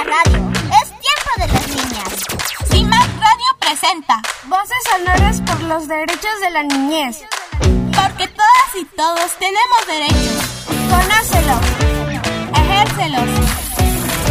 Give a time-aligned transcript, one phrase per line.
[0.00, 0.52] la radio.
[0.82, 2.08] Es tiempo de las niñas.
[2.70, 7.22] CIMAC Radio presenta Voces sonoras por los derechos de la niñez.
[7.58, 10.42] Porque todas y todos tenemos derechos.
[10.88, 11.60] Conócelos.
[12.54, 13.28] Ejércelos.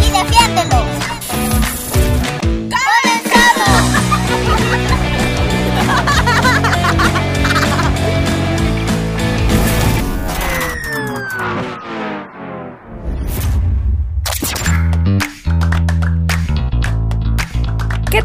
[0.05, 0.85] Y defiéndelos.
[2.69, 3.88] ¿Qué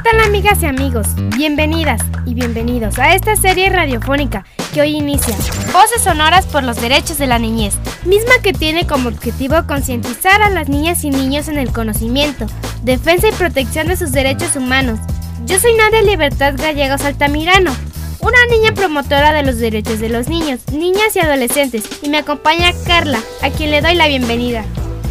[0.04, 1.06] tal amigas y amigos?
[1.34, 4.44] Bienvenidas y bienvenidos a esta serie radiofónica
[4.74, 5.34] que hoy inicia
[5.72, 10.50] Voces Sonoras por los Derechos de la Niñez, misma que tiene como objetivo concientizar a
[10.50, 12.44] las niñas y niños en el conocimiento,
[12.82, 15.00] defensa y protección de sus derechos humanos.
[15.46, 17.74] Yo soy Nadia Libertad Gallegos Altamirano,
[18.20, 22.72] una niña promotora de los derechos de los niños, niñas y adolescentes, y me acompaña
[22.86, 24.66] Carla, a quien le doy la bienvenida.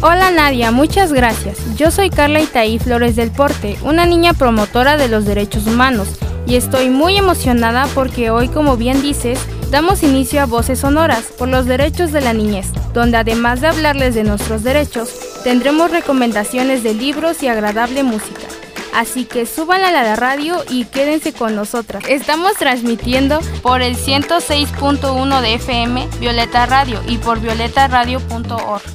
[0.06, 1.56] Hola Nadia, muchas gracias.
[1.76, 6.08] Yo soy Carla Itaí Flores del Porte, una niña promotora de los derechos humanos,
[6.46, 9.38] y estoy muy emocionada porque hoy, como bien dices,
[9.70, 14.14] damos inicio a Voces Sonoras por los derechos de la niñez, donde además de hablarles
[14.14, 15.08] de nuestros derechos,
[15.42, 18.46] tendremos recomendaciones de libros y agradable música.
[18.94, 22.04] Así que súbanla a la radio y quédense con nosotras.
[22.10, 28.93] Estamos transmitiendo por el 106.1 de FM Violeta Radio y por violetaradio.org.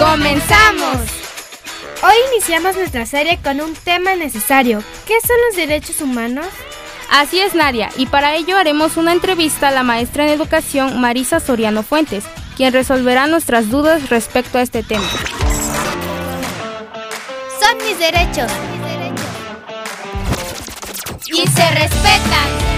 [0.00, 0.96] ¡Comenzamos!
[2.02, 4.82] Hoy iniciamos nuestra serie con un tema necesario.
[5.06, 6.46] ¿Qué son los derechos humanos?
[7.10, 11.38] Así es, Nadia, y para ello haremos una entrevista a la maestra en educación Marisa
[11.38, 12.24] Soriano Fuentes,
[12.56, 15.06] quien resolverá nuestras dudas respecto a este tema.
[17.60, 18.50] Son mis derechos.
[21.26, 22.69] Y se respetan.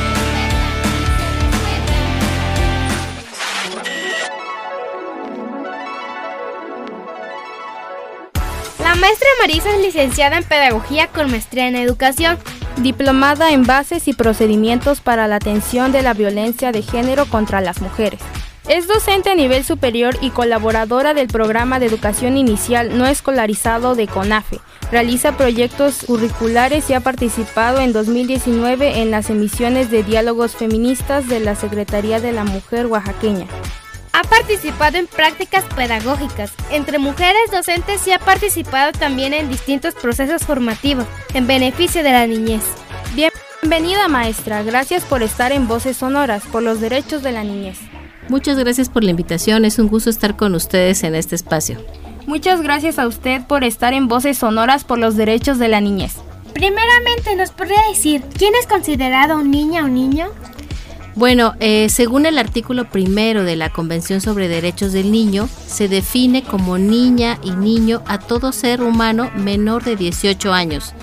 [8.79, 12.39] La maestra Marisa es licenciada en Pedagogía con maestría en Educación.
[12.79, 17.81] Diplomada en Bases y Procedimientos para la Atención de la Violencia de Género contra las
[17.81, 18.21] Mujeres.
[18.69, 24.07] Es docente a nivel superior y colaboradora del programa de educación inicial no escolarizado de
[24.07, 24.61] CONAFE.
[24.91, 31.41] Realiza proyectos curriculares y ha participado en 2019 en las emisiones de diálogos feministas de
[31.41, 33.47] la Secretaría de la Mujer oaxaqueña.
[34.13, 40.43] Ha participado en prácticas pedagógicas entre mujeres docentes y ha participado también en distintos procesos
[40.43, 42.63] formativos en beneficio de la niñez.
[43.15, 47.79] Bienvenida maestra, gracias por estar en Voces Sonoras por los derechos de la niñez.
[48.29, 51.83] Muchas gracias por la invitación, es un gusto estar con ustedes en este espacio.
[52.27, 56.17] Muchas gracias a usted por estar en Voces Sonoras por los derechos de la niñez.
[56.53, 60.29] Primeramente, ¿nos podría decir quién es considerado niña o niño?
[61.15, 66.43] Bueno, eh, según el artículo primero de la Convención sobre Derechos del Niño, se define
[66.43, 70.95] como niña y niño a todo ser humano menor de 18 años.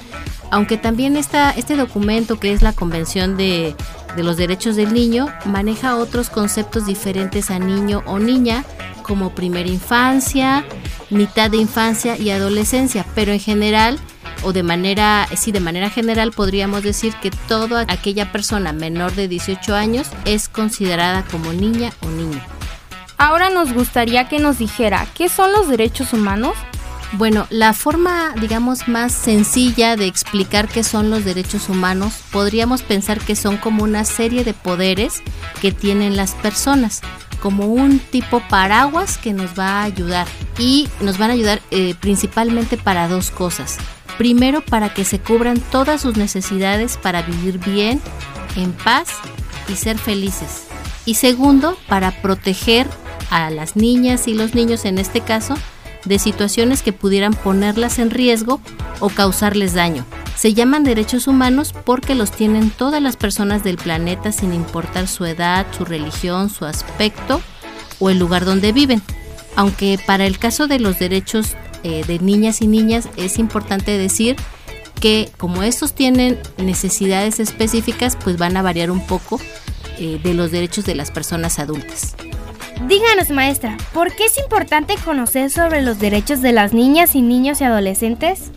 [0.52, 3.76] Aunque también está este documento que es la Convención de,
[4.16, 8.64] de los Derechos del Niño maneja otros conceptos diferentes a niño o niña,
[9.04, 10.66] como primera infancia,
[11.12, 14.00] mitad de infancia y adolescencia, pero en general
[14.44, 19.28] o de manera, sí, de manera general podríamos decir que toda aquella persona menor de
[19.28, 22.42] 18 años es considerada como niña o niño.
[23.18, 26.56] Ahora nos gustaría que nos dijera, ¿qué son los derechos humanos?
[27.14, 33.20] Bueno, la forma, digamos, más sencilla de explicar qué son los derechos humanos, podríamos pensar
[33.20, 35.22] que son como una serie de poderes
[35.60, 37.02] que tienen las personas,
[37.42, 40.28] como un tipo paraguas que nos va a ayudar
[40.60, 43.80] y nos van a ayudar eh, principalmente para dos cosas.
[44.20, 48.02] Primero, para que se cubran todas sus necesidades para vivir bien,
[48.58, 49.08] en paz
[49.70, 50.66] y ser felices.
[51.06, 52.86] Y segundo, para proteger
[53.30, 55.56] a las niñas y los niños en este caso
[56.04, 58.60] de situaciones que pudieran ponerlas en riesgo
[59.00, 60.06] o causarles daño.
[60.36, 65.24] Se llaman derechos humanos porque los tienen todas las personas del planeta sin importar su
[65.24, 67.40] edad, su religión, su aspecto
[68.00, 69.02] o el lugar donde viven.
[69.56, 74.36] Aunque para el caso de los derechos eh, de niñas y niñas es importante decir
[75.00, 79.40] que como estos tienen necesidades específicas, pues van a variar un poco
[79.98, 82.16] eh, de los derechos de las personas adultas.
[82.88, 87.60] Díganos, maestra, ¿por qué es importante conocer sobre los derechos de las niñas y niños
[87.62, 88.52] y adolescentes?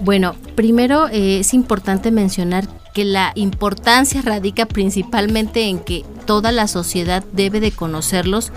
[0.00, 6.68] Bueno, primero eh, es importante mencionar que la importancia radica principalmente en que toda la
[6.68, 8.52] sociedad debe de conocerlos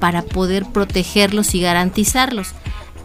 [0.00, 2.52] para poder protegerlos y garantizarlos.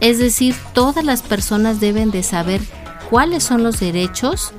[0.02, 2.60] Es decir, todas las personas deben de saber
[3.08, 4.52] cuáles son los derechos,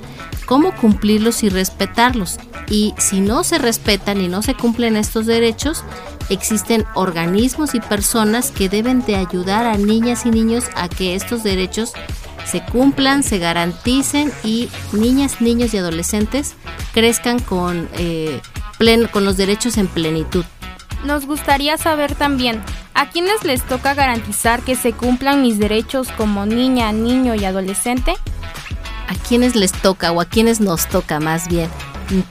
[0.45, 2.37] cómo cumplirlos y respetarlos.
[2.69, 5.83] Y si no se respetan y no se cumplen estos derechos,
[6.29, 11.43] existen organismos y personas que deben de ayudar a niñas y niños a que estos
[11.43, 11.91] derechos
[12.45, 16.53] se cumplan, se garanticen y niñas, niños y adolescentes
[16.93, 18.39] crezcan con, eh,
[19.11, 20.45] con los derechos en plenitud.
[21.03, 22.61] Nos gustaría saber también,
[22.93, 28.15] ¿a quiénes les toca garantizar que se cumplan mis derechos como niña, niño y adolescente?
[29.07, 31.69] ¿A quiénes les toca o a quiénes nos toca más bien?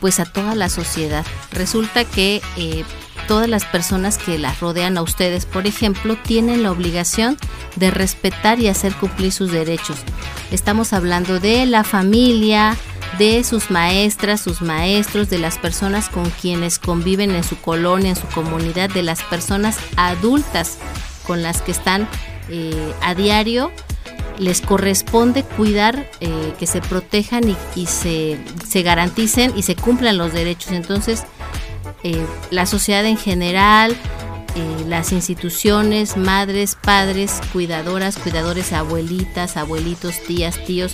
[0.00, 1.24] Pues a toda la sociedad.
[1.52, 2.84] Resulta que eh,
[3.28, 7.36] todas las personas que las rodean a ustedes, por ejemplo, tienen la obligación
[7.76, 9.98] de respetar y hacer cumplir sus derechos.
[10.50, 12.76] Estamos hablando de la familia,
[13.18, 18.16] de sus maestras, sus maestros, de las personas con quienes conviven en su colonia, en
[18.16, 20.78] su comunidad, de las personas adultas
[21.26, 22.08] con las que están
[22.48, 23.70] eh, a diario.
[24.38, 27.44] Les corresponde cuidar eh, que se protejan
[27.76, 30.72] y, se, se garanticen y se cumplan los derechos.
[30.72, 31.24] Entonces,
[32.02, 33.96] eh, la sociedad en general,
[34.86, 40.92] las instituciones, madres, padres, cuidadoras, cuidadores, abuelitas, abuelitos, tías, tíos,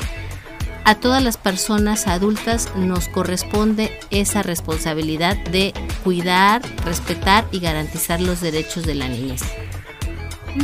[0.88, 8.40] a todas las personas adultas nos corresponde esa responsabilidad de cuidar, respetar y garantizar los
[8.40, 9.42] derechos de la niñez.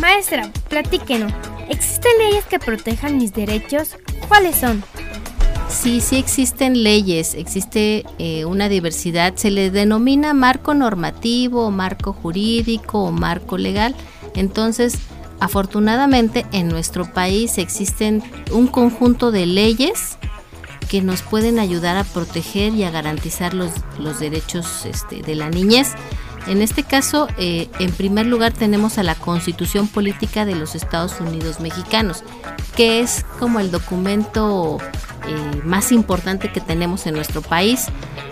[0.01, 1.31] Maestra, platíquenos.
[1.69, 3.99] ¿Existen leyes que protejan mis derechos?
[4.27, 4.83] ¿Cuáles son?
[5.69, 13.05] Sí, sí existen leyes, existe eh, una diversidad, se le denomina marco normativo, marco jurídico
[13.05, 13.95] o marco legal.
[14.35, 14.97] Entonces,
[15.41, 20.14] afortunadamente en nuestro país existen un conjunto de leyes
[20.89, 25.51] que nos pueden ayudar a proteger y a garantizar los, los derechos este, de la
[25.51, 25.95] niñez.
[26.47, 31.19] En este caso, eh, en primer lugar tenemos a la Constitución Política de los Estados
[31.21, 32.23] Unidos Mexicanos,
[32.77, 34.79] que es como el documento
[35.27, 37.87] eh, más importante que tenemos en nuestro país.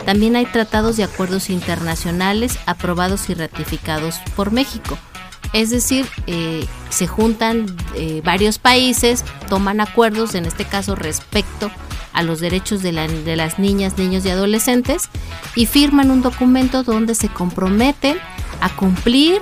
[0.05, 4.99] También hay tratados y acuerdos internacionales aprobados y ratificados por México.
[5.55, 7.67] Es decir, eh, se juntan
[8.25, 14.27] varios países, toman acuerdos, en este caso respecto a los derechos de, las niñas, niños
[14.27, 15.09] y adolescentes
[15.55, 18.19] y firman un documento donde se comprometen
[18.61, 19.41] a cumplir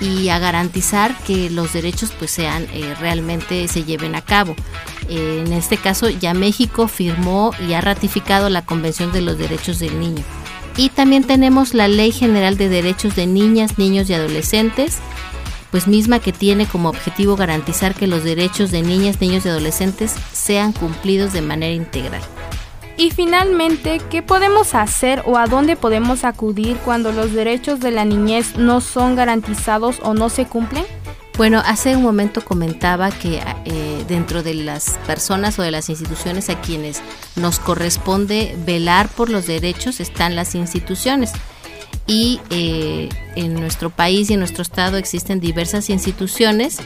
[0.00, 4.54] y a garantizar que los derechos pues sean eh, realmente se lleven a cabo.
[5.08, 9.98] en este caso ya México firmó y ha ratificado la Convención de los Derechos del
[9.98, 10.22] Niño.
[10.76, 14.98] Y también tenemos la Ley General de Derechos de Niñas, Niños y Adolescentes,
[15.74, 20.14] pues misma que tiene como objetivo garantizar que los derechos de niñas, niños y adolescentes
[20.32, 22.22] sean cumplidos de manera integral.
[22.96, 28.04] Y finalmente, ¿qué podemos hacer o a dónde podemos acudir cuando los derechos de la
[28.04, 30.84] niñez no son garantizados o no se cumplen?
[31.36, 36.50] Bueno, hace un momento comentaba que eh, dentro de las personas o de las instituciones
[36.50, 37.02] a quienes
[37.34, 41.32] nos corresponde velar por los derechos están las instituciones
[42.06, 46.78] y eh, en nuestro país y en nuestro estado existen diversas instituciones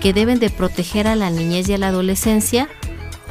[0.00, 2.68] que deben de proteger a la niñez y a la adolescencia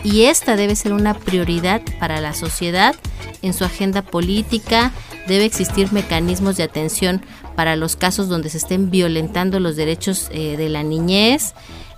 [0.03, 2.95] y esta debe ser una prioridad para la sociedad
[3.41, 4.91] en su agenda política.
[5.27, 7.21] Debe existir mecanismos de atención
[7.55, 11.53] para los casos donde se estén violentando los derechos eh, de la niñez.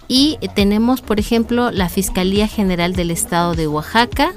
[0.07, 4.33] Y tenemos, por ejemplo, la Fiscalía General del Estado de Oaxaca,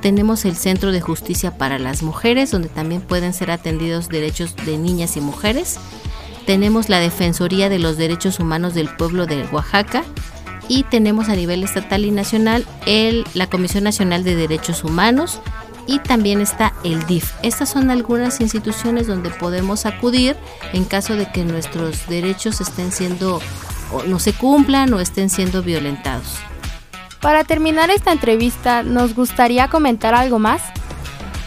[0.00, 4.78] tenemos el Centro de Justicia para las Mujeres, donde también pueden ser atendidos derechos de
[4.78, 5.78] niñas y mujeres.
[6.46, 10.04] Tenemos la Defensoría de los Derechos Humanos del Pueblo de Oaxaca.
[10.70, 15.40] Y tenemos a nivel estatal y nacional el, la Comisión Nacional de Derechos Humanos
[15.88, 17.32] y también está el DIF.
[17.42, 20.36] Estas son algunas instituciones donde podemos acudir
[20.74, 23.40] en caso de que nuestros derechos estén siendo
[23.90, 26.36] o no se cumplan o estén siendo violentados.
[27.20, 30.62] Para terminar esta entrevista, ¿nos gustaría comentar algo más?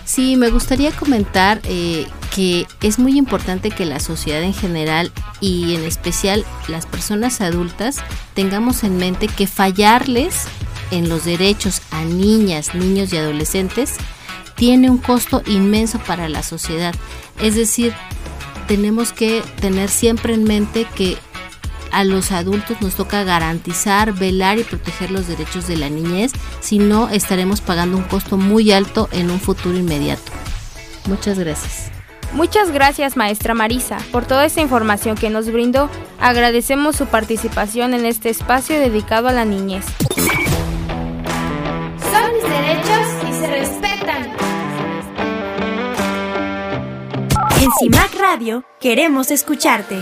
[0.06, 5.76] Sí, me gustaría comentar eh, que es muy importante que la sociedad en general y
[5.76, 7.98] en especial las personas adultas
[8.34, 10.46] tengamos en mente que fallarles
[10.92, 13.96] en los derechos a niñas, niños y adolescentes
[14.56, 16.94] tiene un costo inmenso para la sociedad.
[17.42, 17.94] Es decir,
[18.68, 21.18] tenemos que tener siempre en mente que
[21.92, 26.80] a los adultos nos toca garantizar, velar y proteger los derechos de la niñez, si
[26.80, 30.32] no estaremos pagando un costo muy alto en un futuro inmediato.
[31.08, 31.92] Muchas gracias.
[32.34, 35.90] Muchas gracias maestra Marisa por toda esta información que nos brindó.
[36.20, 39.86] Agradecemos su participación en este espacio dedicado a la niñez.
[42.12, 44.32] Son mis derechos y se respetan.
[47.62, 50.02] En CIMAC Radio queremos escucharte.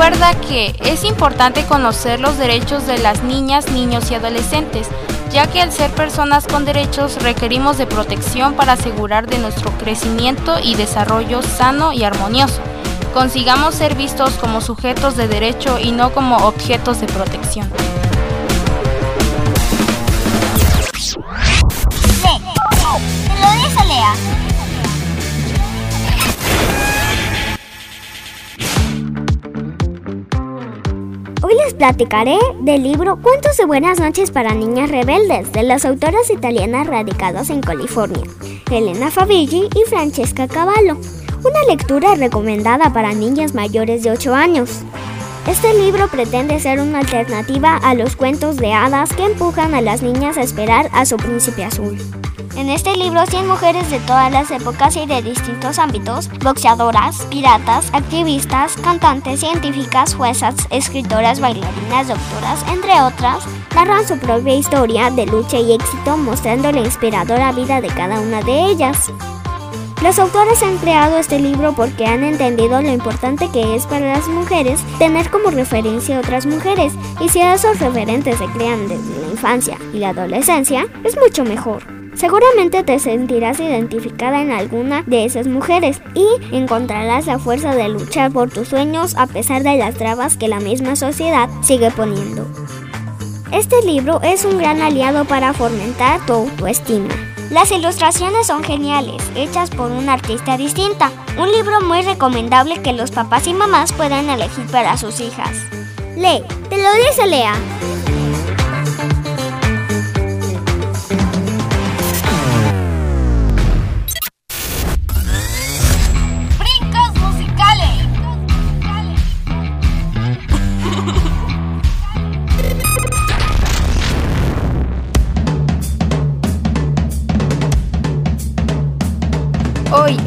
[0.00, 4.88] Recuerda que es importante conocer los derechos de las niñas, niños y adolescentes,
[5.30, 10.56] ya que al ser personas con derechos requerimos de protección para asegurar de nuestro crecimiento
[10.58, 12.62] y desarrollo sano y armonioso.
[13.12, 17.70] Consigamos ser vistos como sujetos de derecho y no como objetos de protección.
[31.80, 37.48] Platicaré del libro Cuentos de Buenas noches para Niñas Rebeldes de las autoras italianas radicadas
[37.48, 38.20] en California,
[38.70, 40.98] Elena Favilli y Francesca Cavallo.
[41.42, 44.82] Una lectura recomendada para niñas mayores de 8 años.
[45.48, 50.02] Este libro pretende ser una alternativa a los cuentos de hadas que empujan a las
[50.02, 51.96] niñas a esperar a su príncipe azul.
[52.60, 57.88] En este libro, 100 mujeres de todas las épocas y de distintos ámbitos, boxeadoras, piratas,
[57.94, 65.58] activistas, cantantes, científicas, juezas, escritoras, bailarinas, doctoras, entre otras, narran su propia historia de lucha
[65.58, 69.10] y éxito mostrando la inspiradora vida de cada una de ellas.
[70.02, 74.28] Los autores han creado este libro porque han entendido lo importante que es para las
[74.28, 79.28] mujeres tener como referencia a otras mujeres y si esos referentes se crean desde la
[79.28, 81.99] infancia y la adolescencia, es mucho mejor.
[82.20, 88.30] Seguramente te sentirás identificada en alguna de esas mujeres y encontrarás la fuerza de luchar
[88.30, 92.46] por tus sueños a pesar de las trabas que la misma sociedad sigue poniendo.
[93.52, 97.08] Este libro es un gran aliado para fomentar tu autoestima.
[97.50, 101.10] Las ilustraciones son geniales, hechas por una artista distinta.
[101.38, 105.56] Un libro muy recomendable que los papás y mamás pueden elegir para sus hijas.
[106.16, 107.54] Lee, te lo dice Lea.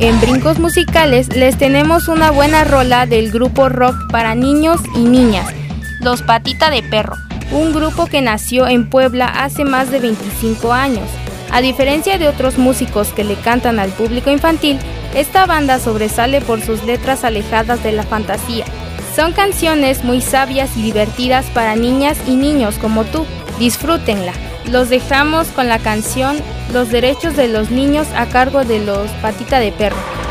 [0.04, 5.48] En Brincos Musicales les tenemos una buena rola del grupo rock para niños y niñas,
[6.02, 7.16] Los Patita de Perro,
[7.54, 11.08] un grupo que nació en Puebla hace más de 25 años.
[11.52, 14.78] A diferencia de otros músicos que le cantan al público infantil,
[15.16, 18.66] esta banda sobresale por sus letras alejadas de la fantasía.
[19.16, 23.26] Son canciones muy sabias y divertidas para niñas y niños como tú.
[23.58, 24.34] Disfrútenla.
[24.70, 26.38] Los dejamos con la canción
[26.72, 30.23] Los derechos de los niños a cargo de los Patita de Perro.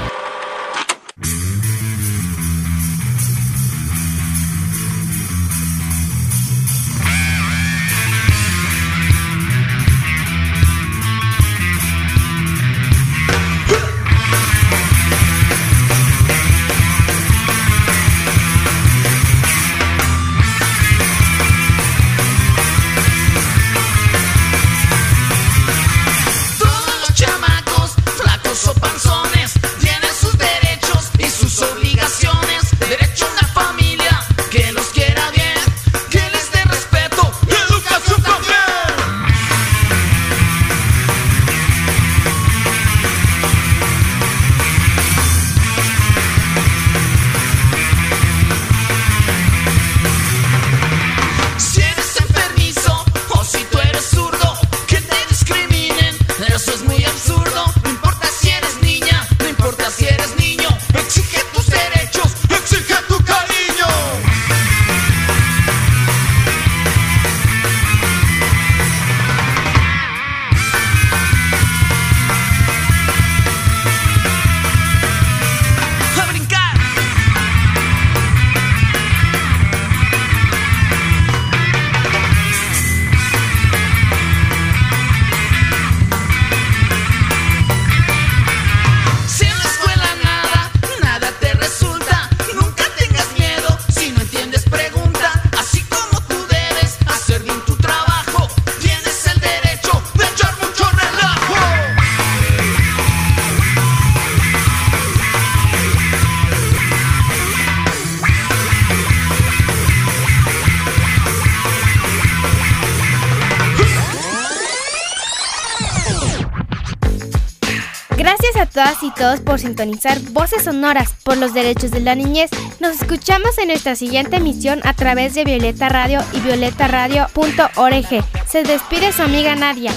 [118.73, 122.51] Todas y todos por sintonizar Voces Sonoras por los Derechos de la Niñez.
[122.81, 128.25] Nos escuchamos en nuestra siguiente emisión a través de Violeta Radio y violetaradio.org.
[128.49, 129.93] Se despide su amiga Nadia.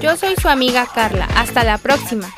[0.00, 1.28] Yo soy su amiga Carla.
[1.36, 2.28] Hasta la próxima.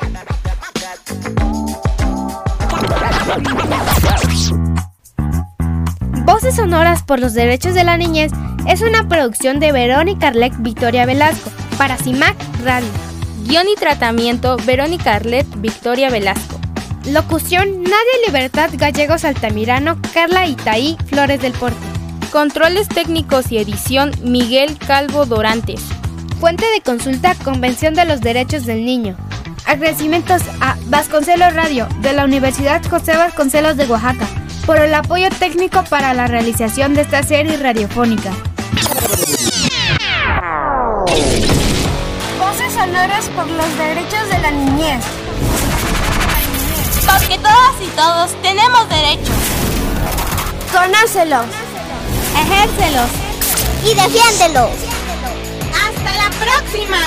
[6.25, 8.31] Voces Sonoras por los Derechos de la Niñez
[8.67, 13.02] es una producción de Verónica Arlet Victoria Velasco para CIMAC Radio.
[13.45, 16.59] Guión y tratamiento Verónica Arlet Victoria Velasco.
[17.05, 21.85] Locución Nadia Libertad Gallegos Altamirano, Carla Itaí Flores del Porte.
[22.31, 25.81] Controles técnicos y edición Miguel Calvo Dorantes.
[26.39, 29.17] Fuente de consulta Convención de los Derechos del Niño.
[29.65, 34.27] Agradecimientos a Vasconcelos Radio de la Universidad José Vasconcelos de Oaxaca
[34.65, 38.31] por el apoyo técnico para la realización de esta serie radiofónica
[42.83, 45.03] sonoros por los derechos de la niñez.
[47.05, 49.35] Porque todas y todos tenemos derechos.
[50.69, 51.45] Conócelos.
[52.41, 53.09] Ejércelos.
[53.85, 54.71] Y defiéndelos.
[55.73, 56.97] Hasta la próxima.